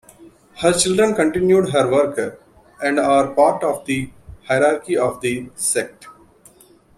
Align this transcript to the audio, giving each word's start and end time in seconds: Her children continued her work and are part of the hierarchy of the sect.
Her 0.61 0.73
children 0.73 1.13
continued 1.13 1.69
her 1.69 1.87
work 1.87 2.17
and 2.83 2.97
are 2.99 3.35
part 3.35 3.63
of 3.63 3.85
the 3.85 4.09
hierarchy 4.47 4.97
of 4.97 5.21
the 5.21 5.51
sect. 5.53 6.07